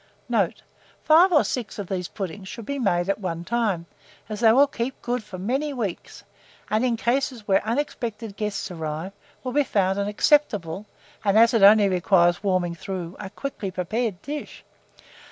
Note. 0.27 0.63
Five 1.03 1.31
or 1.31 1.43
six 1.43 1.77
of 1.77 1.85
these 1.85 2.07
puddings 2.07 2.47
should 2.47 2.65
be 2.65 2.79
made 2.79 3.07
at 3.07 3.19
one 3.19 3.43
time, 3.43 3.85
as 4.29 4.39
they 4.39 4.51
will 4.51 4.65
keep 4.65 4.99
good 5.03 5.23
for 5.23 5.37
many 5.37 5.73
weeks, 5.73 6.23
and 6.71 6.83
in 6.83 6.97
cases 6.97 7.47
where 7.47 7.63
unexpected 7.63 8.35
guests 8.35 8.71
arrive, 8.71 9.11
will 9.43 9.51
be 9.53 9.63
found 9.63 9.99
an 9.99 10.07
acceptable, 10.07 10.87
and, 11.23 11.37
as 11.37 11.53
it 11.53 11.61
only 11.61 11.87
requires 11.87 12.41
warming 12.41 12.73
through, 12.73 13.15
a 13.19 13.29
quickly 13.29 13.69
prepared 13.69 14.19
dish. 14.23 14.63